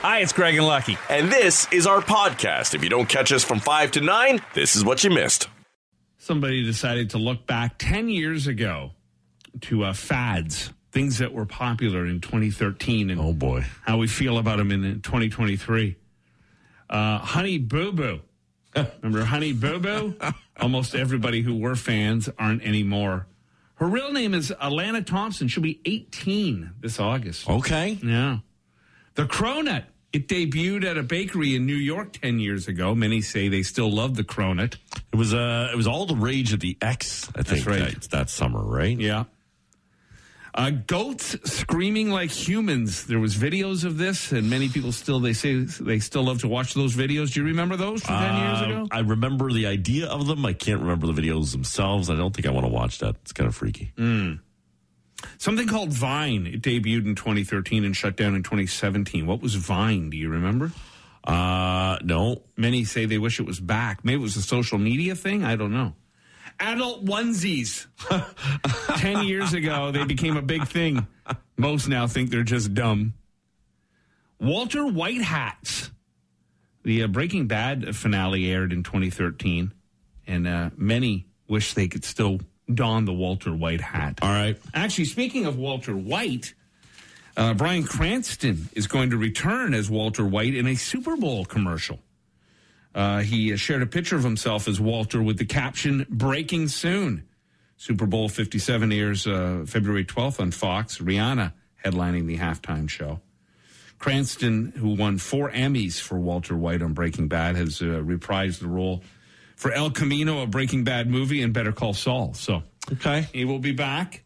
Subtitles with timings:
[0.00, 0.96] Hi, it's Greg and Lucky.
[1.10, 2.74] And this is our podcast.
[2.74, 5.48] If you don't catch us from 5 to 9, this is what you missed.
[6.18, 8.92] Somebody decided to look back 10 years ago
[9.62, 13.64] to uh, fads, things that were popular in 2013, and Oh boy.
[13.82, 15.96] how we feel about them in 2023.
[16.88, 18.20] Uh, Honey Boo Boo.
[19.02, 20.14] Remember Honey Boo Boo?
[20.60, 23.26] Almost everybody who were fans aren't anymore.
[23.76, 25.48] Her real name is Alana Thompson.
[25.48, 27.48] She'll be 18 this August.
[27.48, 27.98] Okay.
[28.02, 28.38] Yeah.
[29.18, 29.82] The Cronut.
[30.12, 32.94] It debuted at a bakery in New York 10 years ago.
[32.94, 34.76] Many say they still love the Cronut.
[35.12, 37.66] It was uh it was all the rage at the X, I think.
[37.66, 37.80] right.
[38.00, 38.96] That, that summer, right?
[38.98, 39.24] Yeah.
[40.54, 43.04] Uh, goats screaming like humans.
[43.06, 46.48] There was videos of this, and many people still they say they still love to
[46.48, 47.32] watch those videos.
[47.34, 48.88] Do you remember those from ten years Uh, ago?
[48.90, 50.44] I remember the idea of them.
[50.46, 52.08] I can't remember the videos themselves.
[52.08, 53.16] I don't think I want to watch that.
[53.22, 53.92] It's kind of freaky.
[55.38, 56.46] Something called Vine.
[56.46, 59.26] It debuted in 2013 and shut down in 2017.
[59.26, 60.10] What was Vine?
[60.10, 60.72] Do you remember?
[61.24, 62.42] Uh no.
[62.56, 64.04] Many say they wish it was back.
[64.04, 65.44] Maybe it was a social media thing.
[65.44, 65.94] I don't know.
[66.60, 67.86] Adult onesies.
[68.98, 71.06] Ten years ago, they became a big thing.
[71.56, 73.14] Most now think they're just dumb.
[74.40, 75.90] Walter White hats.
[76.84, 79.72] The uh, Breaking Bad finale aired in 2013,
[80.26, 82.40] and uh, many wish they could still
[82.72, 84.18] don the Walter White hat.
[84.22, 84.58] All right.
[84.74, 86.54] Actually, speaking of Walter White,
[87.36, 91.98] uh, Bryan Cranston is going to return as Walter White in a Super Bowl commercial.
[92.94, 97.24] Uh, he shared a picture of himself as Walter with the caption "Breaking Soon."
[97.76, 100.98] Super Bowl 57 airs uh, February 12th on Fox.
[100.98, 101.52] Rihanna
[101.84, 103.20] headlining the halftime show.
[103.98, 108.68] Cranston, who won four Emmys for Walter White on Breaking Bad, has uh, reprised the
[108.68, 109.02] role
[109.58, 112.32] for El Camino, a Breaking Bad movie, and Better Call Saul.
[112.34, 113.26] So Okay.
[113.32, 114.22] he will be back.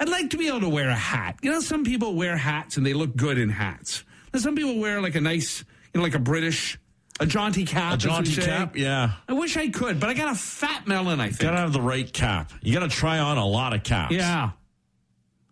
[0.00, 1.38] I'd like to be able to wear a hat.
[1.42, 4.02] You know, some people wear hats and they look good in hats.
[4.32, 5.60] And some people wear like a nice,
[5.92, 6.78] you know, like a British,
[7.20, 7.94] a jaunty cap.
[7.94, 9.12] A jaunty cap, yeah.
[9.28, 11.40] I wish I could, but I got a fat melon, I think.
[11.42, 12.52] Gotta have the right cap.
[12.62, 14.12] You gotta try on a lot of caps.
[14.14, 14.50] yeah.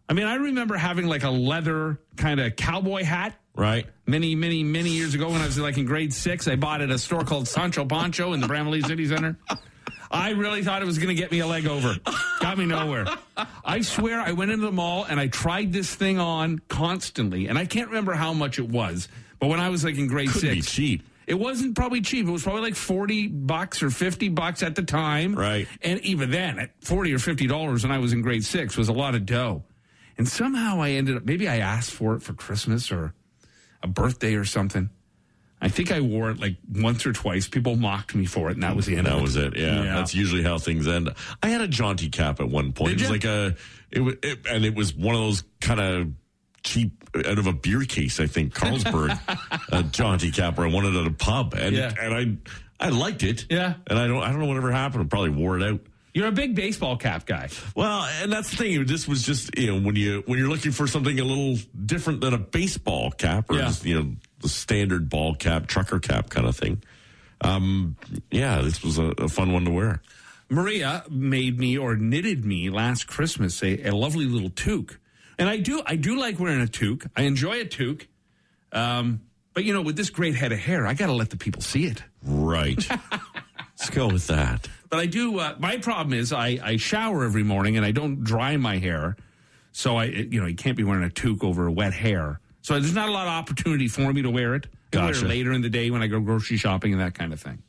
[0.09, 3.87] I mean, I remember having like a leather kind of cowboy hat Right?
[4.07, 6.49] many, many, many years ago when I was like in grade six.
[6.49, 9.37] I bought it at a store called Sancho Pancho in the Bramalea City Center.
[10.11, 11.97] I really thought it was going to get me a leg over.
[12.41, 13.07] Got me nowhere.
[13.65, 17.47] I swear I went into the mall and I tried this thing on constantly.
[17.49, 19.09] And I can't remember how much it was.
[19.39, 21.03] But when I was like in grade Couldn't be six, cheap.
[21.27, 22.27] it wasn't probably cheap.
[22.27, 25.35] It was probably like 40 bucks or 50 bucks at the time.
[25.35, 25.67] Right.
[25.81, 28.89] And even then, at 40 or 50 dollars when I was in grade six was
[28.89, 29.65] a lot of dough.
[30.19, 33.15] And somehow I ended up, maybe I asked for it for Christmas or
[33.83, 34.91] a birthday or something.
[35.61, 37.47] I think I wore it like once or twice.
[37.47, 39.19] People mocked me for it, and that was the end That of it.
[39.19, 39.57] That was it.
[39.57, 39.95] Yeah, Yeah.
[39.95, 41.09] that's usually how things end.
[41.43, 42.99] I had a jaunty cap at one point.
[42.99, 43.13] Did it was ya?
[43.13, 43.57] like a,
[43.93, 46.09] it was, it, and it was one of those kind of
[46.65, 48.19] cheap out of a beer case.
[48.19, 49.17] I think Carlsberg
[49.73, 51.93] a jaunty cap where I wanted at a pub, and Yeah.
[52.01, 52.41] and
[52.81, 53.47] I I liked it.
[53.49, 53.75] Yeah.
[53.87, 55.05] and I don't I don't know whatever happened.
[55.05, 55.81] I probably wore it out.
[56.15, 57.49] You're a big baseball cap guy.
[57.75, 58.85] Well, and that's the thing.
[58.85, 61.57] This was just you know when you when you're looking for something a little
[61.87, 63.63] different than a baseball cap or Yeah.
[63.63, 66.83] just you know the standard ball cap, trucker cap kind of thing.
[67.41, 67.97] Um,
[68.31, 70.03] yeah, this was a, a fun one to wear.
[70.51, 74.99] Maria made me or knitted me last Christmas a, a lovely little toque,
[75.39, 77.07] and I do I do like wearing a toque.
[77.17, 78.07] I enjoy a toque,
[78.73, 79.23] um,
[79.55, 81.63] but you know, with this great head of hair, I got to let the people
[81.63, 82.03] see it.
[82.23, 82.87] Right.
[83.79, 84.69] Let's go with that.
[84.93, 85.39] But I do.
[85.39, 89.17] Uh, my problem is I, I shower every morning and I don't dry my hair,
[89.73, 92.41] so I you know you can't be wearing a toque over wet hair.
[92.61, 94.67] So there's not a lot of opportunity for me to wear it.
[94.93, 97.33] I wear it later in the day when I go grocery shopping and that kind
[97.33, 97.63] of thing.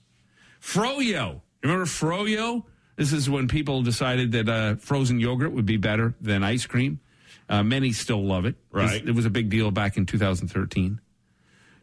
[0.61, 2.66] Froyo, remember Froyo?
[2.97, 7.00] This is when people decided that uh, frozen yogurt would be better than ice cream.
[7.47, 8.55] Uh, many still love it.
[8.69, 9.01] Right.
[9.01, 11.00] It was a big deal back in 2013.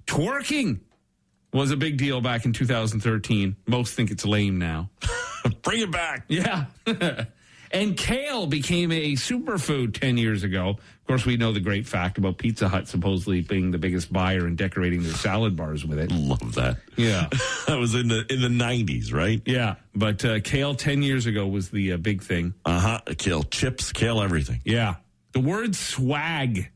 [0.06, 0.80] Twerking
[1.54, 3.56] was a big deal back in 2013.
[3.66, 4.90] Most think it's lame now.
[5.62, 6.24] Bring it back.
[6.28, 6.66] Yeah.
[7.70, 10.70] and kale became a superfood 10 years ago.
[10.70, 14.46] Of course, we know the great fact about Pizza Hut supposedly being the biggest buyer
[14.46, 16.10] and decorating their salad bars with it.
[16.12, 16.76] Love that.
[16.96, 17.28] Yeah.
[17.66, 19.40] That was in the in the nineties, right?
[19.44, 19.76] Yeah.
[19.94, 22.54] But uh, kale 10 years ago was the uh, big thing.
[22.64, 23.00] Uh huh.
[23.16, 24.60] Kale chips, kale everything.
[24.64, 24.96] Yeah.
[25.32, 26.68] The word swag.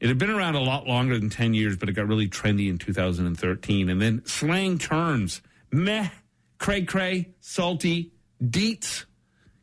[0.00, 2.68] It had been around a lot longer than 10 years, but it got really trendy
[2.68, 3.88] in 2013.
[3.88, 5.40] And then slang terms
[5.70, 6.08] meh,
[6.62, 8.12] cray cray, salty,
[8.42, 9.04] deets,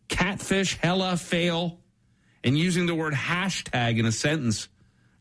[0.10, 1.80] catfish, hella, fail,
[2.44, 4.68] and using the word hashtag in a sentence.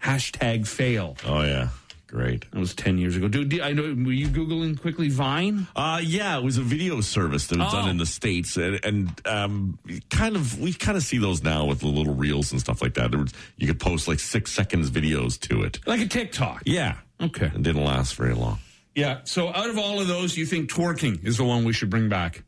[0.03, 1.17] Hashtag fail.
[1.27, 1.69] Oh yeah,
[2.07, 2.49] great.
[2.53, 3.27] That was 10 years ago.
[3.29, 5.67] Dude, I know, were you Googling quickly Vine?
[5.75, 7.79] Uh, yeah, it was a video service that was Oh.
[7.81, 9.79] done in the states, and, and um,
[10.11, 12.95] kind of we kind of see those now with the little reels and stuff like
[12.95, 13.11] that.
[13.11, 15.81] There was, you could post like six seconds videos to it.
[15.87, 16.63] Like a TikTok.
[16.67, 17.47] Yeah, Okay.
[17.47, 18.59] It didn't last very long.
[18.99, 19.21] Yeah.
[19.23, 22.09] So out of all of those, you think twerking is the one we should bring
[22.09, 22.43] back?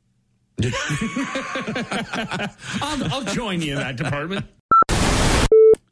[2.83, 4.47] I'll, I'll join you in that department.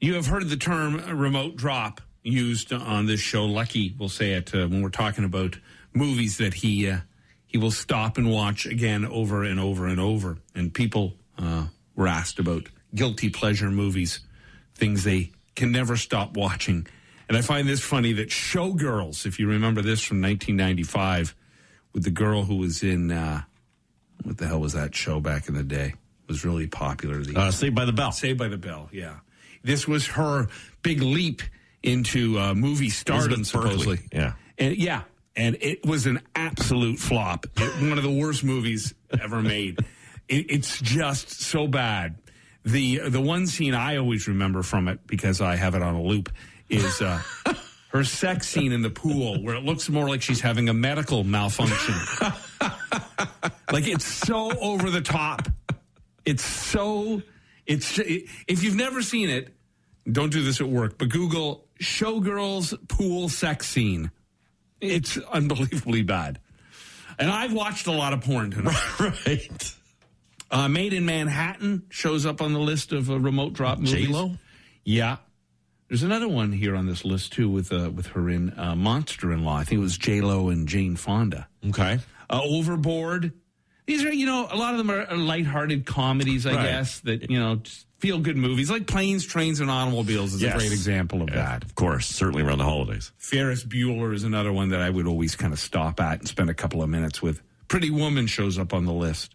[0.00, 3.44] You have heard the term remote drop used on this show.
[3.44, 5.56] Lucky will say it uh, when we're talking about
[5.94, 6.99] movies that he uh,
[7.46, 10.38] he will stop and watch again over and over and over.
[10.56, 14.19] And people uh, were asked about guilty pleasure movies,
[14.75, 16.88] things they can never stop watching.
[17.28, 21.34] And I find this funny that Showgirls, if you remember this from 1995,
[21.92, 23.42] with the girl who was in uh,
[24.22, 25.94] what the hell was that show back in the day?
[26.28, 27.22] Was really popular.
[27.22, 28.12] The Uh, Saved by the Bell.
[28.12, 29.16] Saved by the Bell, yeah.
[29.62, 30.48] This was her
[30.82, 31.42] big leap
[31.82, 34.00] into uh, movie stardom, supposedly.
[34.12, 34.32] yeah.
[34.58, 35.02] and yeah,
[35.36, 37.46] and it was an absolute flop.
[37.56, 39.78] It- one of the worst movies ever made.
[40.28, 42.16] It, it's just so bad.
[42.64, 46.02] The the one scene I always remember from it because I have it on a
[46.02, 46.31] loop
[46.69, 47.20] is uh,
[47.88, 51.25] her sex scene in the pool where it looks more like she's having a medical
[51.25, 51.94] malfunction.
[53.73, 55.49] like it's so over the top.
[56.25, 57.23] It's so
[57.67, 59.55] it's if you've never seen it,
[60.11, 64.11] don't do this at work, but Google showgirls pool sex scene.
[64.81, 66.41] It's unbelievably bad.
[67.19, 69.00] And I've watched a lot of porn tonight.
[69.26, 69.75] right.
[70.50, 74.06] Uh, Maid in Manhattan shows up on the list of uh, remote drop movies.
[74.06, 74.32] J-Lo?
[74.85, 75.17] Yeah.
[75.88, 79.32] There's another one here on this list too with uh, with her in uh, Monster
[79.32, 79.56] in Law.
[79.56, 81.49] I think it was J Lo and Jane Fonda.
[81.69, 81.99] Okay.
[82.29, 83.32] Uh, Overboard.
[83.87, 86.62] These are, you know, a lot of them are, are lighthearted comedies, I Right.
[86.64, 87.62] guess, that, you know,
[88.00, 88.70] feel good movies.
[88.70, 90.56] Like Planes, Trains, and Automobiles is Yes.
[90.56, 91.64] a great example of Yeah, that.
[91.64, 92.06] Of course.
[92.06, 93.12] Certainly around the holidays.
[93.17, 96.50] Ferris Bueller is another one that I would always kind of stop at and spend
[96.50, 97.41] a couple of minutes with.
[97.69, 99.34] Pretty Woman shows up on the list.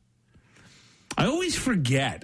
[1.18, 2.24] I always forget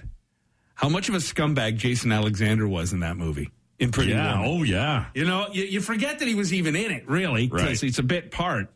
[0.76, 3.50] how much of a scumbag Jason Alexander was in that movie.
[3.80, 4.40] In Pretty Yeah.
[4.42, 4.60] Woman.
[4.60, 5.06] Oh, yeah.
[5.14, 7.82] You know, you, you forget that he was even in it, really, because Right.
[7.82, 8.72] it's a bit part.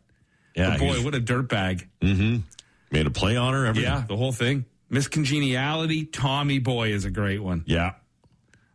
[0.55, 0.71] Yeah.
[0.71, 1.87] But boy, what a dirtbag.
[2.01, 2.37] Mm-hmm.
[2.91, 3.65] Made a play on her.
[3.65, 3.91] Everything.
[3.91, 4.65] Yeah, the whole thing.
[4.89, 7.63] Miss Congeniality, Tommy Boy is a great one.
[7.67, 7.93] Yeah.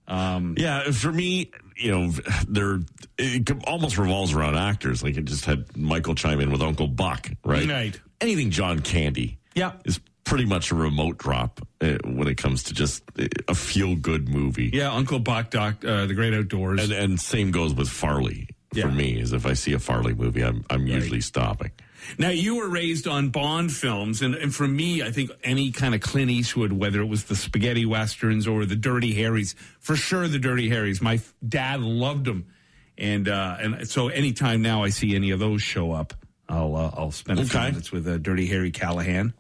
[0.08, 2.12] Um, yeah, for me, you know,
[2.48, 2.80] there
[3.16, 5.02] it almost revolves around actors.
[5.02, 7.68] Like it just had Michael chime in with Uncle Buck, right?
[7.68, 8.00] Right.
[8.20, 9.72] Anything John Candy, Yeah.
[9.84, 10.00] is
[10.30, 14.28] pretty much a remote drop uh, when it comes to just uh, a feel good
[14.28, 14.70] movie.
[14.72, 16.82] Yeah, Uncle Buck, Doc, uh, The Great Outdoors.
[16.82, 18.48] And and same goes with Farley.
[18.72, 18.84] Yeah.
[18.84, 21.72] For me, is if I see a Farley movie, I'm I'm usually stopping.
[22.16, 25.94] Now, you were raised on Bond films, and, and for me, I think any kind
[25.94, 30.26] of Clint Eastwood, whether it was the spaghetti westerns or the Dirty Harrys, for sure
[30.26, 31.02] the Dirty Harrys.
[31.02, 32.46] My f- dad loved them,
[32.96, 36.14] and uh, and so anytime now I see any of those show up,
[36.48, 39.34] I'll uh, I'll spend a few minutes with uh, Dirty Harry Callahan.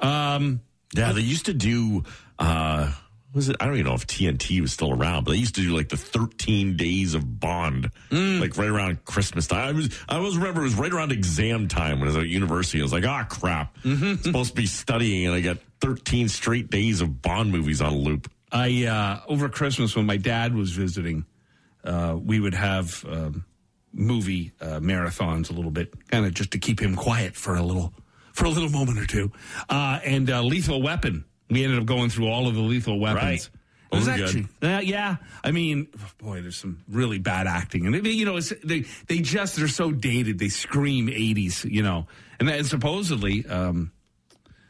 [0.00, 2.04] Yeah, they used to do.
[2.38, 2.92] uh
[3.34, 3.56] was it?
[3.60, 5.90] I don't even know if TNT was still around, but they used to do like
[5.90, 9.68] the 13 days of Bond, like right around Christmas time.
[9.68, 12.28] I was, I always remember it was right around exam time when I was at
[12.28, 12.80] university.
[12.80, 13.76] I was like, ah, crap,
[14.22, 17.96] supposed to be studying, and I got 13 straight days of Bond movies on a
[17.96, 18.30] loop.
[18.50, 21.26] I uh, over Christmas when my dad was visiting,
[21.84, 23.44] uh, we would have um,
[23.92, 27.62] movie uh, marathons a little bit, kind of just to keep him quiet for a
[27.62, 27.92] little
[28.36, 29.32] for a little moment or two.
[29.68, 33.22] Uh, and uh, Lethal Weapon, we ended up going through all of the Lethal Weapons.
[33.24, 33.50] Right.
[33.92, 35.16] It was Those actually, uh, yeah.
[35.44, 35.86] I mean,
[36.18, 39.68] boy, there's some really bad acting, and it- you know, it's, they they just they're
[39.68, 40.38] so dated.
[40.40, 42.06] They scream '80s, you know,
[42.40, 43.92] and, that, and supposedly um,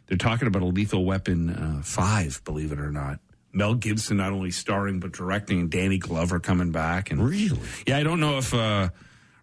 [0.07, 2.43] they're talking about a Lethal Weapon uh, five.
[2.45, 3.19] Believe it or not,
[3.55, 7.11] Mel Gibson not only starring but directing, and Danny Glover coming back.
[7.11, 7.59] And Really?
[7.87, 8.91] yeah, I don't know if uh,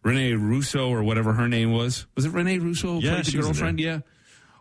[0.04, 2.06] Rene Russo or whatever her name was.
[2.16, 3.00] Was it Rene Russo?
[3.00, 3.80] Yeah, played the she was in girlfriend.
[3.80, 4.00] Yeah.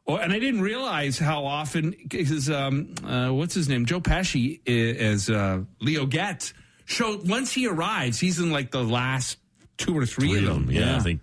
[0.07, 4.61] Oh, and I didn't realize how often because um, uh, what's his name, Joe Pesci
[4.99, 6.55] as uh, Leo Getz.
[6.85, 9.39] Show once he arrives, he's in like the last
[9.79, 10.71] two or three, Three of them.
[10.71, 11.21] Yeah, I think.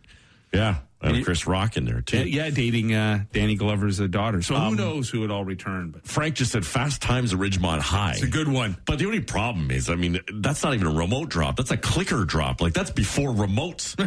[0.54, 2.20] Yeah, I have it- Chris Rock in there too.
[2.20, 4.42] Yeah, yeah, dating uh, Danny Glover's uh, daughter.
[4.42, 5.92] So Um, who knows who would all return?
[5.92, 8.14] But Frank just said Fast Times at Ridgemont High.
[8.14, 8.78] it's a good one.
[8.86, 11.58] But the only problem is, I mean, that's not even a remote drop.
[11.58, 12.62] That's a clicker drop.
[12.62, 13.98] Like that's before remotes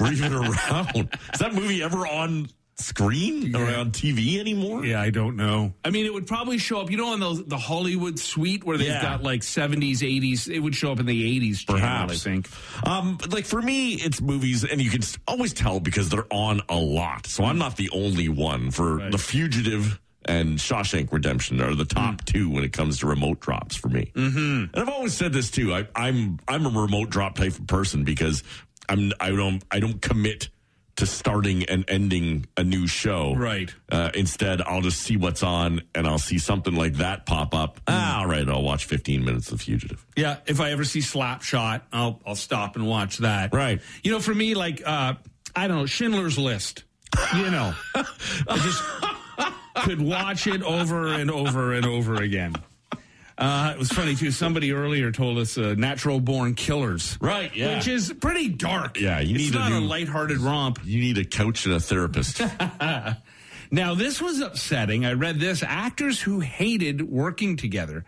[0.00, 1.10] were even around.
[1.34, 4.84] Is that movie ever on screen or on TV anymore?
[4.84, 5.72] Yeah, I don't know.
[5.84, 8.76] I mean, it would probably show up, you know, on the the Hollywood suite where
[8.78, 9.02] they've Yeah.
[9.02, 10.48] got like 70s, 80s.
[10.48, 12.12] It would show up in the 80s, channel, Perhaps.
[12.12, 12.48] I think.
[12.86, 16.60] Um, but like for me, it's movies, and you can always tell because they're on
[16.68, 17.26] a lot.
[17.26, 18.70] So I'm not the only one.
[18.70, 19.10] For Right.
[19.12, 23.74] The Fugitive and Shawshank Redemption are the top two when it comes to remote drops
[23.76, 24.12] for me.
[24.14, 24.38] Mm-hmm.
[24.72, 25.74] And I've always said this too.
[25.74, 28.42] I, I'm I'm a remote drop type of person because
[28.88, 30.48] I'm I don't I don't commit
[30.96, 33.34] to starting and ending a new show.
[33.34, 33.74] Right.
[33.90, 37.80] Uh, instead, I'll just see what's on and I'll see something like that pop up.
[37.88, 40.04] Ah, all right, I'll watch 15 minutes of Fugitive.
[40.16, 43.54] Yeah, if I ever see Slapshot, I'll I'll stop and watch that.
[43.54, 43.80] Right.
[44.02, 45.14] You know, for me, like uh,
[45.56, 46.84] I don't know, Schindler's List.
[47.34, 48.82] You know, I just
[49.84, 52.54] could watch it over and over and over again.
[53.42, 54.30] Uh, it was funny too.
[54.30, 57.76] Somebody earlier told us uh, "Natural Born Killers," Right, yeah.
[57.76, 59.00] which is pretty dark.
[59.00, 60.78] Yeah, you it's need a not a new- lighthearted romp.
[60.84, 62.40] You need a coach and a therapist.
[63.74, 65.06] Now, this was upsetting.
[65.06, 65.62] I read this.
[65.62, 68.04] Actors who hated working together.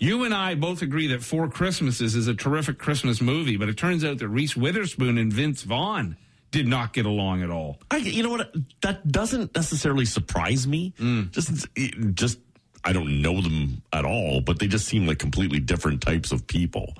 [0.00, 3.76] You and I both agree that Four Christmases is a terrific Christmas movie, but it
[3.76, 6.16] turns out that Reese Witherspoon and Vince Vaughn
[6.50, 7.78] did not get along at all.
[7.92, 8.52] I, you know what?
[8.82, 10.92] That doesn't necessarily surprise me.
[11.30, 11.68] Just,
[12.14, 12.38] just
[12.84, 16.46] I don't know them at all, but they just seem like completely different types of
[16.46, 16.94] people.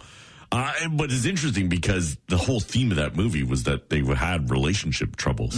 [0.50, 4.50] Uh, but it's interesting because the whole theme of that movie was that they had
[4.50, 5.56] relationship troubles.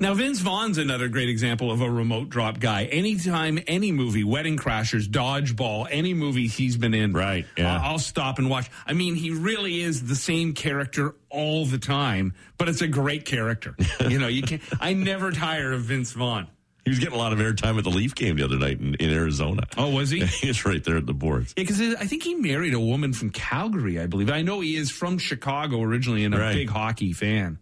[0.00, 2.84] Now, Vince Vaughn's another great example of a remote drop guy.
[2.86, 7.76] Anytime, any movie, Wedding Crashers, Dodgeball, any movie he's been in, Right, yeah.
[7.76, 8.68] I'll, I'll stop and watch.
[8.86, 13.24] I mean, he really is the same character all the time, but it's a great
[13.24, 13.76] character.
[14.08, 14.62] you know, you can't.
[14.80, 16.48] I never tire of Vince Vaughn.
[16.84, 18.94] He was getting a lot of airtime at the Leaf game the other night in,
[18.94, 19.64] in Arizona.
[19.76, 20.20] Oh, was he?
[20.40, 21.52] he was right there at the boards.
[21.56, 24.30] Yeah, because I think he married a woman from Calgary, I believe.
[24.30, 26.54] I know he is from Chicago originally and a Right.
[26.54, 27.58] big hockey fan.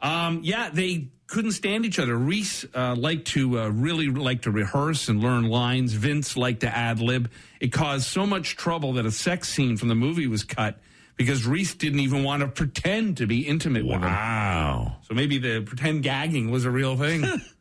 [0.00, 2.16] Um, yeah, they couldn't stand each other.
[2.16, 5.92] Reese uh, liked to uh, really like to rehearse and learn lines.
[5.92, 7.30] Vince liked to ad lib.
[7.60, 10.78] It caused so much trouble that a sex scene from the movie was cut
[11.16, 14.02] because Reese didn't even want to pretend to be intimate with him.
[14.02, 14.96] Wow.
[15.08, 17.24] So maybe the pretend gagging was a real thing.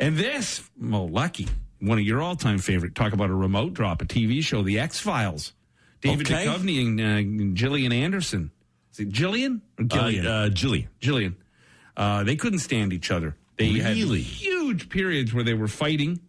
[0.00, 1.46] and this, well, lucky,
[1.78, 2.94] one of your all-time favorite.
[2.96, 5.52] Talk about a remote drop, a TV show, The X Files.
[6.00, 6.46] David Okay.
[6.46, 7.00] Duchovny and
[7.52, 8.50] uh, Gillian Anderson.
[8.92, 10.26] Is it Gillian or Uh, Gillian?
[10.26, 10.88] uh, Jillian.
[11.00, 11.36] Gillian.
[11.96, 13.36] Uh, they couldn't stand each other.
[13.56, 13.80] They Really?
[13.80, 16.20] had huge periods where they were fighting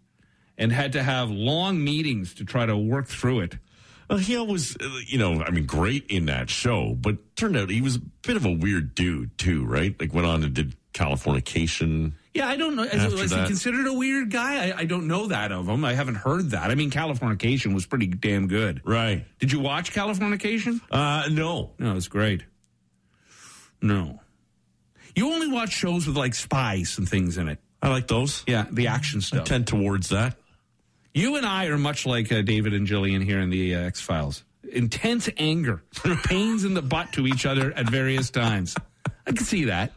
[0.57, 3.57] and had to have long meetings to try to work through it.
[4.09, 7.69] Well, he always, uh, you know, I mean, great in that show, but turned out
[7.69, 9.97] he was a bit of a weird dude too, right?
[9.97, 12.11] Like went on and did Californication.
[12.33, 12.83] Yeah, I don't know.
[12.83, 14.69] Is, After is he considered a weird guy?
[14.69, 15.83] I, I don't know that of him.
[15.83, 16.71] I haven't heard that.
[16.71, 18.81] I mean, Californication was pretty damn good.
[18.85, 19.25] Right.
[19.39, 20.79] Did you watch Californication?
[20.89, 21.71] Uh, no.
[21.77, 22.45] No, it's great.
[23.81, 24.21] No.
[25.15, 27.59] You only watch shows with like spies and things in it.
[27.81, 28.43] I like those.
[28.47, 29.41] Yeah, the action stuff.
[29.41, 30.35] I tend towards that.
[31.13, 33.99] You and I are much like uh, David and Jillian here in the uh, X
[33.99, 34.43] Files.
[34.71, 35.83] Intense anger,
[36.23, 38.75] pains in the butt to each other at various times.
[39.27, 39.91] I can see that.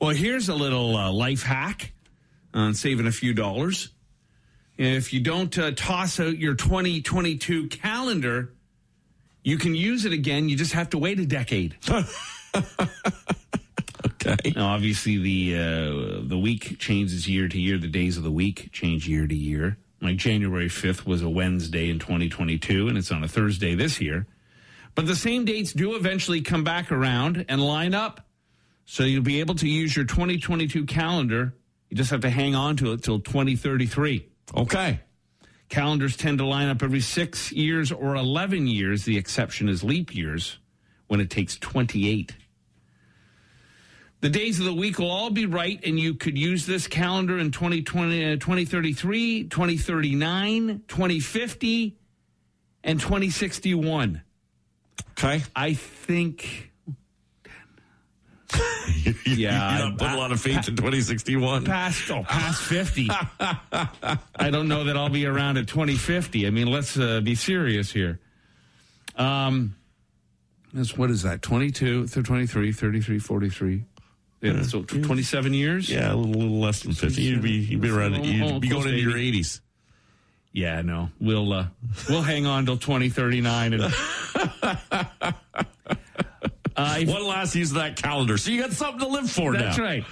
[0.00, 1.92] Well, here's a little uh, life hack
[2.52, 3.90] on saving a few dollars.
[4.76, 8.52] If you don't uh, toss out your 2022 calendar,
[9.42, 10.48] you can use it again.
[10.48, 11.76] You just have to wait a decade.
[14.26, 14.52] Okay.
[14.56, 17.78] Now, obviously, the uh, the week changes year to year.
[17.78, 19.78] The days of the week change year to year.
[20.00, 24.26] Like January fifth was a Wednesday in 2022, and it's on a Thursday this year.
[24.94, 28.25] But the same dates do eventually come back around and line up,
[28.86, 31.54] so you'll be able to use your 2022 calendar.
[31.90, 34.26] You just have to hang on to it till 2033.
[34.56, 35.00] Okay.
[35.68, 39.04] Calendars tend to line up every six years or 11 years.
[39.04, 40.58] The exception is leap years
[41.08, 42.34] when it takes 28.
[44.20, 47.38] The days of the week will all be right, and you could use this calendar
[47.38, 51.98] in 2020, uh, 2033, 2039, 2050,
[52.82, 54.22] and 2061.
[55.10, 55.42] Okay.
[55.54, 56.72] I think,
[59.26, 61.64] Yeah, You're not I- a lot of faith in 2061.
[61.64, 63.08] past, oh, past 50.
[63.70, 66.46] I don't know that I'll be around at 2050.
[66.46, 68.18] I mean, let's uh, be serious here.
[69.16, 69.76] Um,
[70.72, 71.42] that's, what is that?
[71.42, 73.84] 22, th- 23, 33, 43.
[74.42, 75.88] Yeah, so 27 years?
[75.90, 77.20] Yeah, a little, little less than 50.
[77.22, 79.60] You'd be, you'd be around, you'd be going into your 80s.
[80.52, 81.10] Yeah, no.
[81.20, 81.66] We'll uh,
[82.08, 83.82] we'll hang on till 2039 and
[86.76, 88.36] uh, if- One last use of that calendar.
[88.38, 89.58] So you got something to live for now.
[89.60, 89.84] That's now.
[89.84, 90.04] right.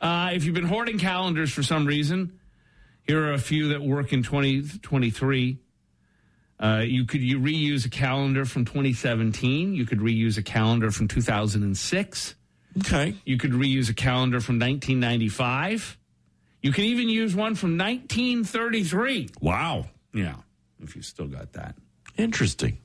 [0.00, 2.38] Uh, if you've been hoarding calendars for some reason,
[3.06, 5.58] here are a few that work in 2023.
[6.60, 9.74] Uh, you could you reuse a calendar from 2017.
[9.74, 12.34] You could reuse a calendar from 2006.
[12.78, 13.14] Okay.
[13.24, 15.96] You could reuse a calendar from 1995.
[16.62, 19.28] You can even use one from 1933.
[19.40, 19.86] Wow.
[20.12, 20.36] Yeah,
[20.82, 21.76] if you still got that.
[22.16, 22.78] Interesting.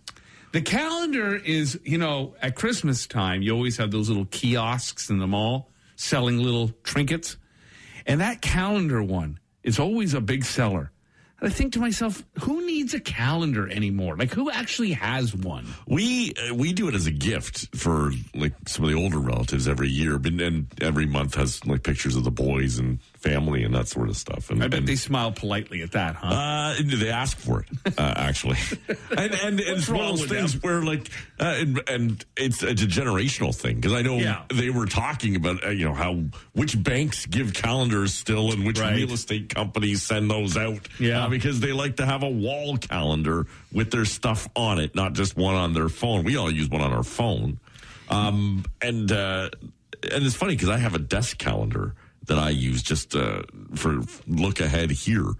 [0.51, 5.19] The calendar is, you know, at Christmas time, you always have those little kiosks in
[5.19, 7.37] the mall selling little trinkets.
[8.07, 10.91] And that calendar one is always a big seller.
[11.41, 14.17] I think to myself, who needs a calendar anymore?
[14.17, 15.65] Like, who actually has one?
[15.87, 19.67] We uh, we do it as a gift for like some of the older relatives
[19.67, 23.75] every year, but and every month has like pictures of the boys and family and
[23.75, 24.49] that sort of stuff.
[24.49, 26.27] And I bet and, they smile politely at that, huh?
[26.27, 28.57] Uh, they ask for it, uh, actually,
[29.11, 30.61] and and, and it's one of those things them?
[30.61, 31.09] where like,
[31.39, 34.43] uh, and, and it's, it's a generational thing because I know Yeah.
[34.53, 36.21] they were talking about uh, you know how
[36.53, 38.95] which banks give calendars still and which Right.
[38.95, 41.25] real estate companies send those out, Yeah.
[41.25, 45.13] uh, because they like to have a wall calendar with their stuff on it, not
[45.13, 46.23] just one on their phone.
[46.23, 47.59] We all use one on our phone,
[48.09, 49.49] um, and uh,
[50.11, 51.93] and it's funny because I have a desk calendar
[52.29, 53.41] that I use just uh,
[53.75, 55.33] for look ahead here,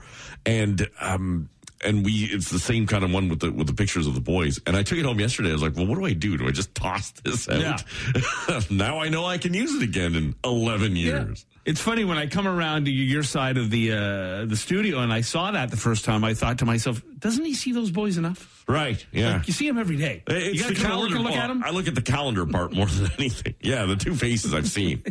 [0.45, 1.49] and um,
[1.83, 4.21] and we it's the same kind of one with the with the pictures of the
[4.21, 4.59] boys.
[4.67, 5.49] And I took it home yesterday.
[5.49, 6.37] I was like, well, what do I do?
[6.37, 7.83] Do I just toss this out?
[8.69, 11.45] now I know I can use it again in eleven years.
[11.69, 15.13] It's funny when I come around to your side of the uh, the studio and
[15.13, 16.23] I saw that the first time.
[16.23, 18.63] I thought to myself, doesn't he see those boys enough?
[18.67, 19.05] Right?
[19.11, 19.33] Yeah.
[19.33, 20.23] Like, you see him every day.
[20.25, 21.19] It's you got the to come to work calendar.
[21.19, 21.63] look well, at him.
[21.63, 23.53] I look at the calendar part more than anything.
[23.61, 25.03] Yeah, the two faces I've seen.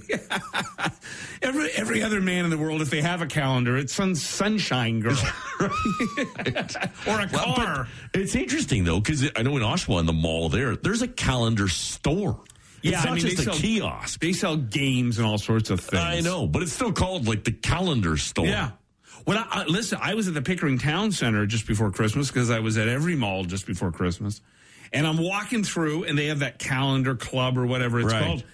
[1.43, 4.99] Every every other man in the world, if they have a calendar, it's some sunshine
[4.99, 5.17] girl
[5.61, 7.87] or a car.
[8.13, 11.69] It's interesting though because I know in Oshawa in the mall there, there's a calendar
[11.69, 12.41] store.
[12.83, 14.21] Yeah, it's not I mean, just they a sell- kiosk.
[14.21, 16.03] They sell games and all sorts of things.
[16.03, 18.47] I know, but it's still called like the calendar store.
[18.47, 18.71] Yeah.
[19.25, 22.51] When I, I listen, I was at the Pickering Town Center just before Christmas because
[22.51, 24.41] I was at every mall just before Christmas,
[24.93, 28.23] and I'm walking through, and they have that calendar club or whatever it's Right.
[28.25, 28.45] called,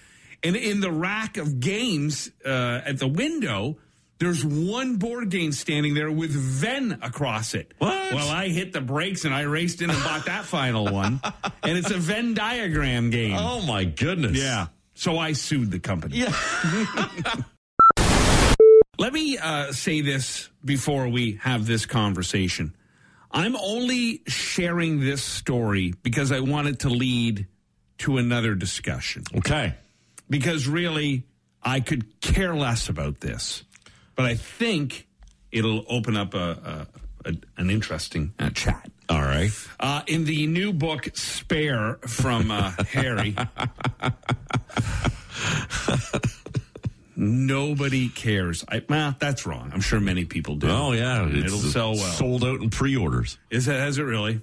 [0.43, 3.77] and in the rack of games uh, at the window.
[4.17, 7.73] There's one board game standing there with Venn across it.
[7.79, 8.13] What?
[8.13, 11.19] Well, I hit the brakes and I raced in and bought that final one.
[11.63, 13.35] And it's a Venn diagram game.
[13.37, 14.37] Oh my goodness.
[14.37, 14.67] Yeah.
[14.93, 16.17] So I sued the company.
[16.17, 16.33] Yeah.
[18.97, 22.73] Let me uh, say this before we have this conversation.
[23.29, 27.47] I'm only sharing this story because I want it to lead
[27.99, 29.23] to another discussion.
[29.35, 29.75] Okay.
[30.29, 31.23] Because really,
[31.61, 33.63] I could care less about this,
[34.15, 35.07] but I think
[35.51, 36.87] it'll open up a,
[37.25, 38.89] a, a an interesting uh, chat.
[39.07, 39.51] All right.
[39.79, 43.35] Uh, in the new book Spare from uh, Harry,
[47.15, 48.65] nobody cares.
[48.67, 49.71] I, well, that's wrong.
[49.73, 50.69] I'm sure many people do.
[50.69, 52.13] Oh yeah, it's It'll sell well.
[52.13, 53.37] Sold out in pre-orders.
[53.49, 53.75] Is it?
[53.75, 54.41] Has it really?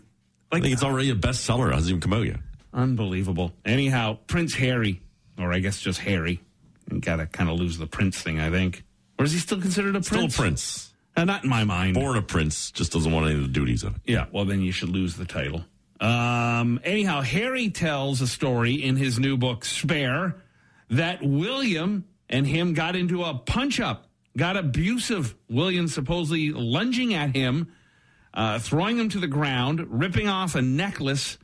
[0.53, 1.71] I think it's already a bestseller.
[1.71, 2.41] It hasn't even come out yet.
[2.75, 3.53] Unbelievable.
[3.65, 5.01] Anyhow, Prince Harry,
[5.39, 6.41] or I guess just Harry,
[7.01, 8.39] got to kind of lose the prince thing.
[8.39, 8.85] I think,
[9.23, 10.35] or is he still considered a Still prince?
[10.35, 10.93] a prince.
[11.17, 11.95] Uh, not in my mind.
[11.95, 14.01] Born a prince, just doesn't want any of the duties of it.
[14.05, 15.65] Yeah, well, then you should lose the title.
[16.01, 20.35] Um, anyhow, Harry tells a story in his new book, Spare,
[20.91, 25.37] that William and him got into a punch up, got abusive.
[25.49, 27.71] William supposedly lunging at him,
[28.35, 31.39] uh, throwing him to the ground, ripping off a necklace,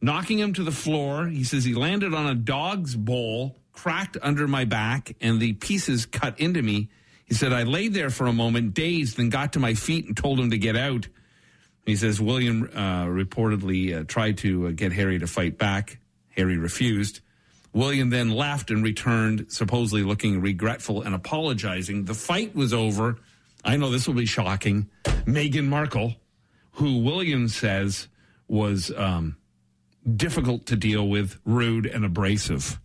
[0.00, 1.26] knocking him to the floor.
[1.26, 6.06] He says he landed on a dog's bowl, cracked under my back, and the pieces
[6.06, 6.88] cut into me.
[7.30, 10.16] He said, I laid there for a moment, dazed, then got to my feet and
[10.16, 11.06] told him to get out.
[11.86, 16.00] He says William uh, reportedly uh, tried to uh, get Harry to fight back.
[16.36, 17.20] Harry refused.
[17.72, 22.04] William then left and returned, supposedly looking regretful and apologizing.
[22.04, 23.18] The fight was over.
[23.64, 24.90] I know this will be shocking.
[25.04, 26.16] Meghan Markle,
[26.72, 28.08] who William says
[28.48, 29.36] was um,
[30.16, 32.80] difficult to deal with, rude, and abrasive.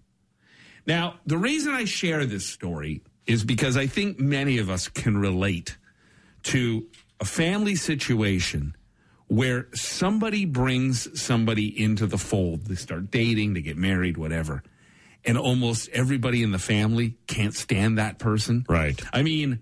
[0.85, 5.17] Now, the reason I share this story is because I think many of us can
[5.17, 5.77] relate
[6.43, 6.87] to
[7.19, 8.75] a family situation
[9.27, 12.65] where somebody brings somebody into the fold.
[12.65, 14.63] They start dating, they get married, whatever.
[15.23, 18.65] And almost everybody in the family can't stand that person.
[18.69, 19.01] Right.
[19.11, 19.59] I mean,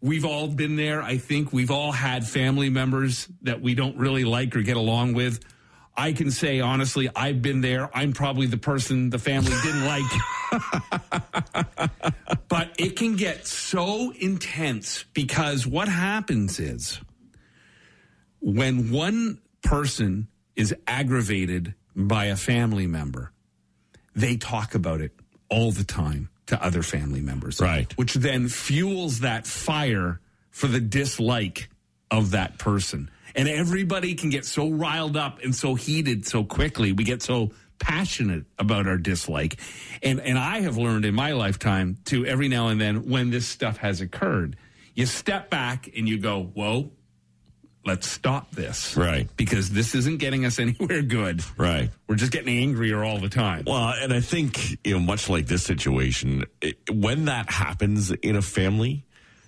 [0.00, 1.02] we've all been there.
[1.02, 5.14] I think we've all had family members that we don't really like or get along
[5.14, 5.40] with.
[5.96, 7.94] I can say honestly, I've been there.
[7.96, 10.04] I'm probably the person the family didn't like.
[12.48, 17.00] but it can get so intense because what happens is
[18.40, 23.32] when one person is aggravated by a family member,
[24.14, 25.12] they talk about it
[25.48, 27.60] all the time to other family members.
[27.60, 27.92] Right.
[27.96, 31.68] Which then fuels that fire for the dislike
[32.10, 33.10] of that person.
[33.34, 36.92] And everybody can get so riled up and so heated so quickly.
[36.92, 37.52] We get so
[37.82, 39.60] passionate about our dislike.
[40.02, 43.46] And and I have learned in my lifetime to every now and then when this
[43.46, 44.56] stuff has occurred,
[44.94, 46.90] you step back and you go, "Whoa,
[47.84, 49.28] let's stop this." Right.
[49.36, 51.42] Because this isn't getting us anywhere good.
[51.58, 51.90] Right.
[52.06, 53.64] We're just getting angrier all the time.
[53.66, 58.36] Well, and I think, you know, much like this situation, it, when that happens in
[58.36, 59.04] a family,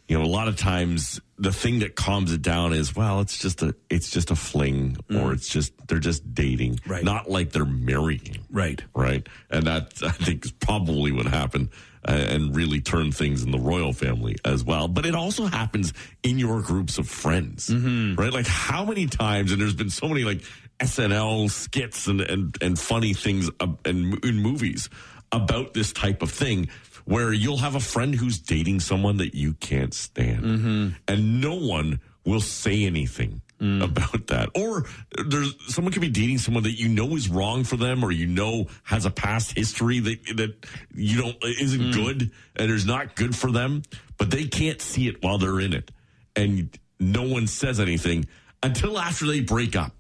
[0.09, 3.39] you know, a lot of times the thing that calms it down is, well, it's
[3.39, 6.91] just a, it's just a fling, or it's just they're just dating, Mm.
[6.91, 7.05] Right.
[7.05, 8.83] Not like they're marrying, Right.
[8.95, 9.27] right?
[9.51, 11.71] And that I think is probably what happened,
[12.07, 14.89] uh, and really turned things in the royal family as well.
[14.89, 18.21] But it also happens in your groups of friends, Mm-hmm.
[18.21, 18.33] right?
[18.33, 20.43] Like how many times, and there's been so many like
[20.81, 24.89] SNL skits and and, and funny things uh, and in movies
[25.33, 26.69] about this type of thing.
[27.05, 30.89] Where you'll have a friend who's dating someone that you can't stand, Mm-hmm.
[31.07, 33.85] and no one will say anything Mm.
[33.85, 34.51] about that.
[34.57, 34.85] Or
[35.27, 38.27] there's someone could be dating someone that you know is wrong for them, or you
[38.27, 41.93] know has a past history that that you don't isn't Mm.
[41.93, 43.83] good and is not good for them,
[44.19, 45.93] but they can't see it while they're in it,
[46.35, 48.27] and no one says anything
[48.65, 49.93] until after they break up.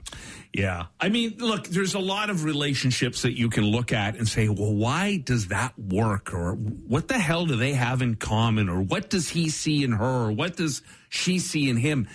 [0.52, 0.86] Yeah.
[1.00, 4.48] I mean, look, there's a lot of relationships that you can look at and say,
[4.48, 6.32] well, why does that work?
[6.32, 8.68] Or what the hell do they have in common?
[8.68, 10.26] Or what does he see in her?
[10.26, 12.06] Or what does she see in him?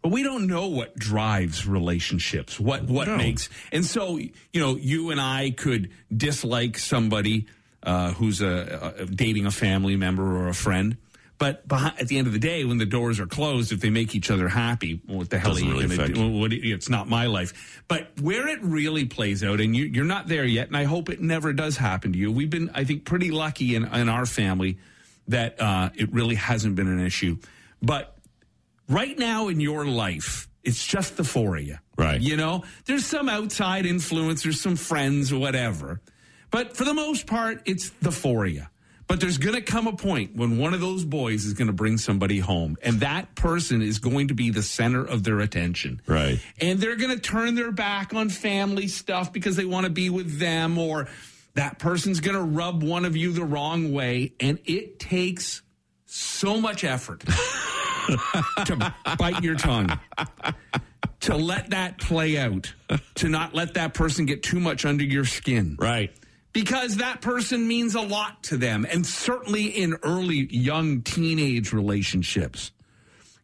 [0.00, 3.16] But we don't know what drives relationships, what, what No.
[3.16, 3.48] makes.
[3.72, 7.46] And so, you know, you and I could dislike somebody
[7.82, 10.96] uh, who's a, a, dating a family member or a friend.
[11.38, 13.90] But behind, at the end of the day, when the doors are closed, if they
[13.90, 16.28] make each other happy, what the hell Doesn't are you really going to do?
[16.32, 17.82] what, it's not my life.
[17.86, 21.08] But where it really plays out, and you, you're not there yet, and I hope
[21.08, 22.32] it never does happen to you.
[22.32, 24.78] We've been, I think, pretty lucky in, in our family
[25.28, 27.38] that uh, it really hasn't been an issue.
[27.80, 28.16] But
[28.88, 31.78] right now in your life, it's just the four of you.
[31.96, 32.20] Right.
[32.20, 36.00] You know, there's some outside influence, there's some friends or whatever.
[36.50, 38.64] But for the most part, it's the four of you.
[39.08, 41.72] But there's going to come a point when one of those boys is going to
[41.72, 46.02] bring somebody home, and that person is going to be the center of their attention.
[46.06, 46.38] Right.
[46.60, 50.10] And they're going to turn their back on family stuff because they want to be
[50.10, 51.08] with them, or
[51.54, 54.34] that person's going to rub one of you the wrong way.
[54.40, 55.62] And it takes
[56.04, 57.20] so much effort
[58.66, 59.98] to bite your tongue,
[61.20, 62.74] to let that play out,
[63.16, 66.12] to not let that person get too much under your skin Right.
[66.58, 72.72] Because that person means a lot to them and certainly in early young teenage relationships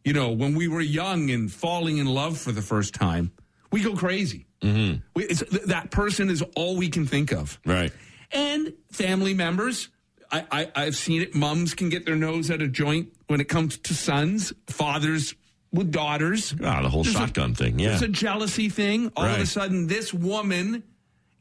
[0.03, 3.31] you know when we were young and falling in love for the first time
[3.71, 4.99] we go crazy mm-hmm.
[5.15, 7.91] we, it's, th- that person is all we can think of Right.
[8.31, 9.87] and family members
[10.29, 13.47] I, I, i've seen it moms can get their nose out of joint when it
[13.47, 15.35] comes to sons fathers
[15.71, 17.79] with daughters Ah, the whole There's a- shotgun thing.
[17.79, 17.89] Yeah.
[17.91, 19.11] there's a jealousy thing.
[19.15, 20.83] All of a sudden, this woman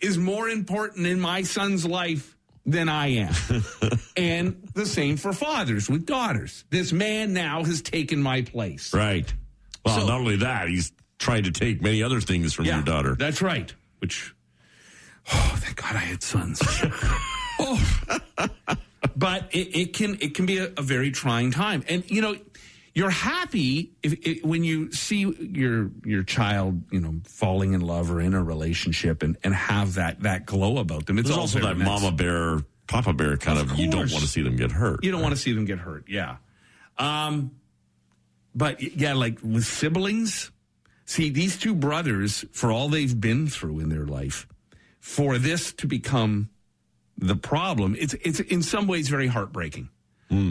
[0.05, 2.37] is more important in my son's life
[2.67, 3.35] than I am.
[4.17, 6.65] and the same for fathers with daughters.
[6.71, 8.93] This man now has taken my place.
[8.95, 9.33] Right.
[9.85, 13.15] Well, So- not only that, he's trying to take many other things from your daughter.
[13.19, 13.73] That's right.
[13.99, 14.35] Which,
[15.33, 16.61] oh, thank God I had sons.
[17.59, 17.81] oh.
[19.17, 22.35] But it, it can it can be a, a very trying time, and you know,
[22.95, 28.11] you're happy if, if when you see your your child, you know, falling in love
[28.11, 31.19] or in a relationship, and and have that that glow about them.
[31.19, 34.29] It's There's also that mama bear, papa bear kind of, Of you don't want to
[34.29, 35.05] see them get hurt.
[35.05, 36.05] You don't want to see them get hurt.
[36.09, 36.37] Yeah.
[36.97, 37.51] Um,
[38.55, 40.53] but yeah, like with siblings,
[41.05, 44.47] see these two brothers for all they've been through in their life,
[45.01, 46.49] for this to become
[47.19, 49.89] the problem, it's it's in some ways very heartbreaking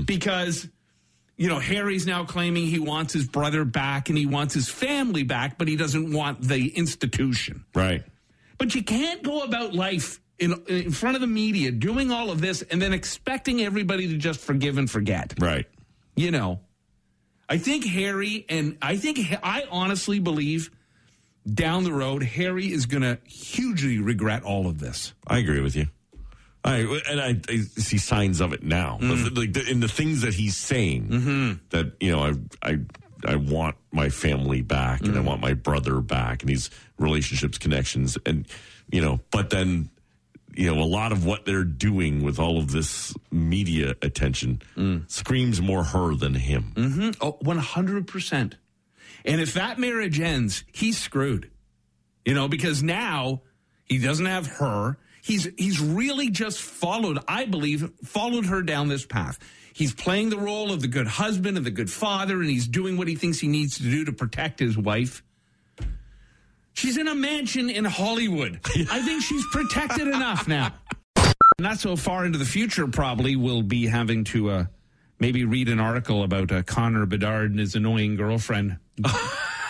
[0.06, 0.70] because
[1.38, 5.24] you know Harry's now claiming he wants his brother back and he wants his family
[5.24, 7.65] back, but he doesn't want the institution.
[7.74, 8.04] Right.
[8.58, 12.41] But you can't go about life in in front of the media doing all of
[12.41, 15.34] this and then expecting everybody to just forgive and forget.
[15.39, 15.65] Right.
[16.15, 16.60] You know,
[17.50, 20.69] I think Harry and I think I honestly believe
[21.52, 25.13] down the road Harry is going to hugely regret all of this.
[25.28, 25.88] I agree with you.
[26.65, 28.97] I and I, I see signs of it now.
[29.02, 29.36] Mm.
[29.38, 31.52] Like the, in the things that he's saying Mm-hmm.
[31.71, 32.34] that you know I
[32.71, 32.78] I
[33.26, 35.26] I want my family back and I Mm.
[35.26, 38.47] want my brother back and these relationships connections and
[38.91, 39.89] you know but then
[40.56, 45.10] you know a lot of what they're doing with all of this media attention Mm.
[45.12, 46.73] screams more her than him.
[47.21, 48.54] Oh, 100%.
[49.26, 51.49] And if that marriage ends, he's screwed.
[52.26, 53.41] You know, because now
[53.86, 54.97] he doesn't have her.
[55.24, 59.40] He's he's really just followed, I believe, followed her down this path.
[59.74, 62.98] He's playing the role of the good husband and the good father, and he's doing
[62.98, 65.24] what he thinks he needs to do to protect his wife.
[66.74, 68.60] She's in a mansion in Hollywood.
[68.66, 70.74] I think she's protected enough now.
[71.60, 74.66] Not so far into the future, probably we'll be having to uh,
[75.20, 78.78] maybe read an article about uh, Connor Bedard and his annoying girlfriend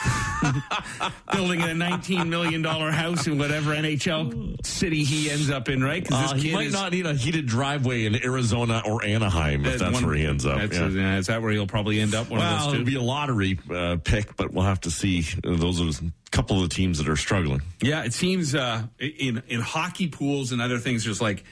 [1.32, 6.06] building a $19 million house in whatever NHL city he ends up in, right?
[6.10, 9.94] Uh, he might is, not need a heated driveway in Arizona or Anaheim if that's
[9.94, 10.58] one- where he ends up.
[10.72, 10.88] Yeah.
[10.90, 12.30] yeah, is that where he'll probably end up?
[12.30, 15.26] One Well, it'll be a lottery uh, pick, but we'll have to see.
[15.44, 17.62] Those are a couple of the teams that are struggling.
[17.82, 21.44] Yeah, it seems uh, in in hockey pools and other things, just like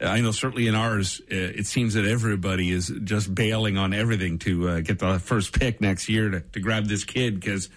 [0.00, 4.38] I know certainly in ours, uh, it seems that everybody is just bailing on everything
[4.40, 7.68] to uh, get the first pick next year to, to grab this kid because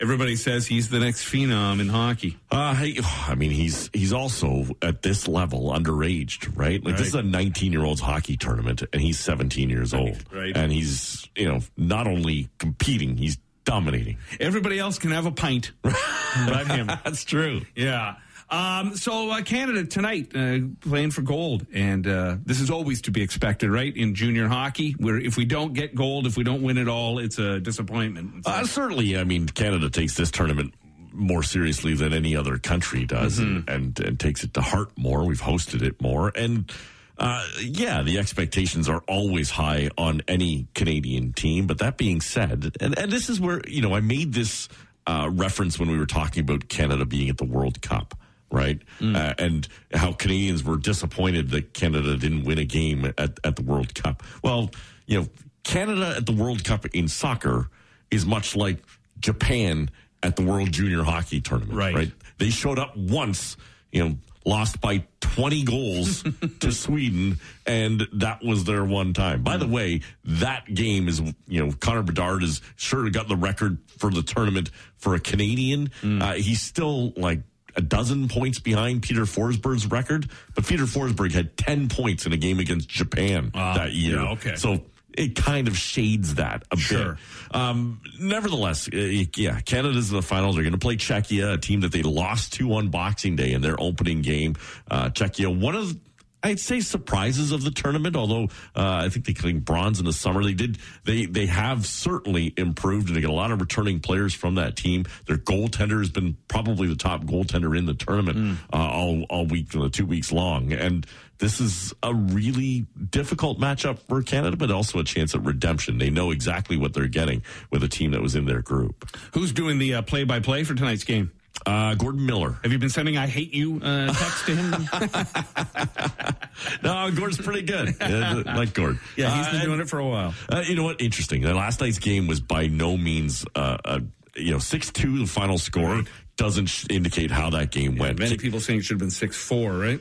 [0.00, 2.38] everybody says he's the next phenom in hockey.
[2.50, 6.84] Uh, hey, I mean, he's he's also at this level underaged, right?
[6.84, 10.56] Like this is a 19 year old's hockey tournament, and he's 17 years old, right.
[10.56, 14.18] And he's you know not only competing, he's dominating.
[14.40, 16.86] Everybody else can have a pint, but him.
[16.86, 17.62] That's true.
[17.74, 18.16] Yeah.
[18.50, 23.10] Um, so uh, Canada tonight uh, playing for gold, and uh, this is always to
[23.10, 23.94] be expected, right?
[23.96, 27.18] In junior hockey, where if we don't get gold, if we don't win it all,
[27.18, 28.46] it's a disappointment.
[28.46, 30.74] Uh, certainly, I mean, Canada takes this tournament
[31.12, 35.24] more seriously than any other country does, and, and and takes it to heart more.
[35.24, 36.70] We've hosted it more, and
[37.18, 41.66] uh, yeah, the expectations are always high on any Canadian team.
[41.66, 44.68] But that being said, and and this is where you know I made this
[45.06, 48.14] uh, reference when we were talking about Canada being at the World Cup.
[48.50, 53.56] Right, uh, and how Canadians were disappointed that Canada didn't win a game at, at
[53.56, 54.22] the World Cup.
[54.44, 54.70] Well,
[55.06, 55.28] you know,
[55.64, 57.68] Canada at the World Cup in soccer
[58.12, 58.78] is much like
[59.18, 59.90] Japan
[60.22, 61.76] at the World Junior Hockey Tournament.
[61.76, 61.94] Right.
[61.94, 62.12] Right.
[62.38, 63.56] They showed up once,
[63.90, 66.24] you know, lost by 20 goals
[66.60, 69.42] to Sweden, and that was their one time.
[69.42, 73.78] By the way, that game is, you know, Connor Bedard has sure got the record
[73.98, 75.90] for the tournament for a Canadian.
[76.02, 77.40] Uh, he's still like
[77.76, 82.36] a dozen points behind Peter Forsberg's record, but Peter Forsberg had 10 points in a
[82.36, 84.16] game against Japan that year.
[84.16, 84.54] yeah, okay.
[84.56, 84.82] So
[85.16, 87.12] it kind of shades that a Sure.
[87.52, 87.54] bit.
[87.56, 88.96] Um, nevertheless, uh,
[89.36, 90.56] yeah, Canada's in the finals.
[90.56, 93.60] They're going to play Czechia, a team that they lost to on Boxing Day in
[93.62, 94.54] their opening game.
[94.90, 95.96] Uh, Czechia, one of
[96.44, 98.44] I'd say surprises of the tournament, although
[98.76, 100.44] uh, I think they came bronze in the summer.
[100.44, 104.34] They did they they have certainly improved, and they get a lot of returning players
[104.34, 105.06] from that team.
[105.26, 109.70] Their goaltender has been probably the top goaltender in the tournament uh, all all week,
[109.70, 111.06] the two weeks long, and
[111.38, 115.98] this is a really difficult matchup for Canada, but also a chance at redemption.
[115.98, 119.08] They know exactly what they're getting with a team that was in their group.
[119.32, 121.32] Who's doing the uh, play-by-play for tonight's game?
[121.66, 122.58] Uh, Gordon Miller.
[122.62, 124.88] Have you been sending "I hate you" uh, text to him?
[126.82, 127.94] No, Gordon's pretty good.
[128.00, 129.00] Yeah, like Gordon.
[129.16, 130.34] yeah, he's been Uh, doing it for a while.
[130.48, 131.00] Uh, you know what?
[131.00, 131.44] Interesting.
[131.44, 134.00] Uh, last night's game was by no means, uh, uh,
[134.36, 135.18] you know, six two.
[135.18, 136.02] The final score
[136.36, 138.18] doesn't sh- indicate how that game went.
[138.18, 140.00] Many people saying it should have been six four, right?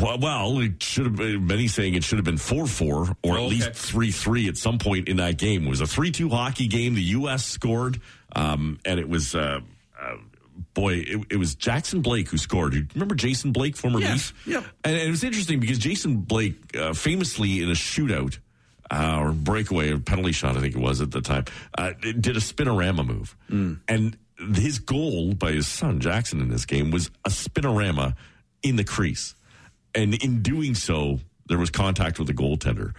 [0.00, 3.34] Well, well, it should have been many saying it should have been four four or
[3.34, 3.46] at Okay.
[3.48, 5.66] least three three at some point in that game.
[5.66, 6.94] It was a three two hockey game.
[6.94, 7.44] The U.S.
[7.44, 8.00] scored,
[8.34, 9.34] um, and it was.
[10.76, 12.74] Boy, it, it was Jackson Blake who scored.
[12.74, 14.32] You remember Jason Blake, former Yes.
[14.44, 14.46] Leaf?
[14.54, 14.64] Yep.
[14.84, 18.38] And, and it was interesting because Jason Blake, uh, famously in a shootout
[18.90, 22.36] uh, or breakaway, or penalty shot, I think it was at the time, uh, did
[22.36, 23.34] a spinorama move.
[23.88, 24.16] And
[24.54, 28.14] his goal by his son, Jackson, in this game was a spinorama
[28.62, 29.34] in the crease.
[29.94, 32.92] And in doing so, there was contact with the goaltender.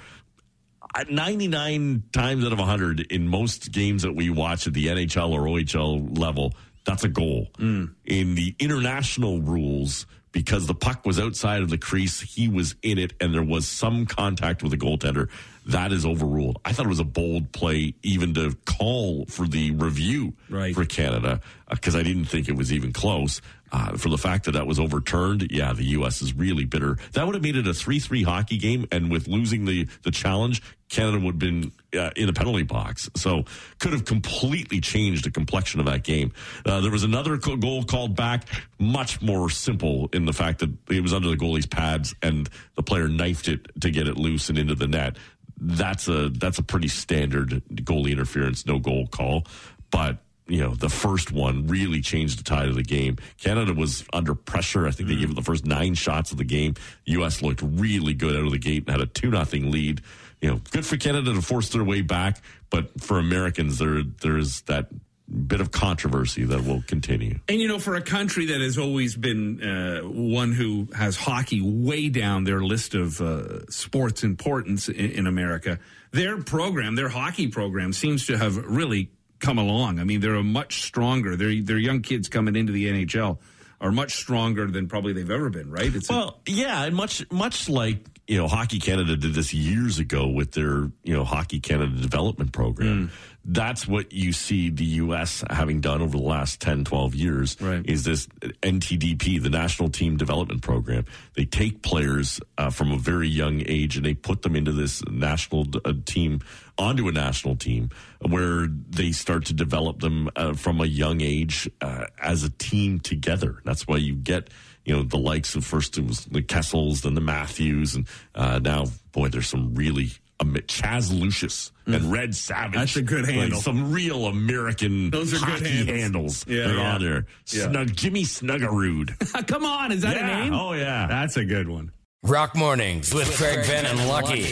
[0.95, 5.29] Uh, 99 times out of 100 in most games that we watch at the NHL
[5.31, 6.53] or OHL level,
[6.87, 7.49] that's a goal.
[7.59, 7.93] Mm.
[8.05, 12.97] In the international rules, because the puck was outside of the crease, he was in
[12.97, 15.29] it, and there was some contact with the goaltender.
[15.67, 16.59] That is overruled.
[16.65, 20.73] I thought it was a bold play, even to call for the review Right.
[20.73, 23.41] for Canada, because I didn't think it was even close.
[23.69, 26.21] Uh, for the fact that that was overturned, yeah, the U.S.
[26.21, 26.97] is really bitter.
[27.11, 30.11] That would have made it a 3 3 hockey game, and with losing the, the
[30.11, 33.09] challenge, Canada would have been uh, in the penalty box.
[33.17, 33.43] So
[33.79, 36.31] could have completely changed the complexion of that game.
[36.65, 38.47] Uh, there was another co- goal called back,
[38.79, 42.83] much more simple in the fact that it was under the goalie's pads, and the
[42.83, 45.17] player knifed it to get it loose and into the net.
[45.59, 49.45] That's a that's a pretty standard goalie interference, no goal call,
[49.89, 53.17] but you know, the first one really changed the tide of the game.
[53.41, 54.87] Canada was under pressure.
[54.87, 55.31] I think they gave mm.
[55.31, 56.75] it the first nine shots of the game.
[57.05, 57.41] U.S.
[57.41, 60.01] looked really good out of the gate and had a 2 nothing lead.
[60.41, 64.61] You know, good for Canada to force their way back, but for Americans, there there's
[64.61, 64.87] that
[65.29, 67.39] bit of controversy that will continue.
[67.49, 71.61] And you know, for a country that has always been uh, one who has hockey
[71.61, 75.79] way down their list of uh, sports importance in, in America,
[76.11, 79.99] their program, their hockey program, seems to have really come along.
[79.99, 81.35] I mean, they're a much stronger.
[81.35, 83.37] Their their young kids coming into the NHL
[83.79, 85.69] are much stronger than probably they've ever been.
[85.69, 85.93] Right?
[85.93, 89.99] It's a- Well, yeah, and much much like you know, Hockey Canada did this years
[89.99, 93.09] ago with their, you know, Hockey Canada development program.
[93.49, 95.41] That's what you see the U.S.
[95.49, 97.81] having done over the last 10, 12 years Right.
[97.89, 98.27] is this
[98.61, 101.05] NTDP, the National Team Development Program.
[101.35, 105.01] They take players uh, from a very young age and they put them into this
[105.09, 106.41] national uh, team,
[106.77, 111.69] onto a national team where they start to develop them uh, from a young age
[111.79, 113.61] uh, as a team together.
[113.63, 114.49] That's why you get
[114.83, 118.59] you know the likes of first it was the Kessels, then the Matthews, and uh,
[118.59, 120.11] now boy, there's some really.
[120.39, 122.73] Um, Chaz Lucius and Red Savage.
[122.73, 122.79] Mm.
[122.79, 123.59] That's a good Like, handle.
[123.59, 125.97] some real American Those are good handles.
[126.43, 126.45] handles.
[126.47, 127.25] Yeah, that are on there.
[127.47, 127.69] Yeah.
[127.69, 129.47] Snug Jimmy Snuggerud.
[129.47, 130.37] Come on, is that Yeah.
[130.37, 130.53] a name?
[130.53, 131.07] Oh, yeah.
[131.07, 131.91] That's a good one.
[132.23, 134.43] Rock Mornings with Craig Ben and Lucky.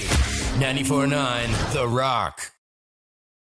[0.59, 2.51] 94.9 The Rock.